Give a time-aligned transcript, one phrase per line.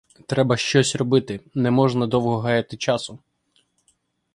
[0.25, 3.19] Треба щось робити; не можна довго гаяти часу.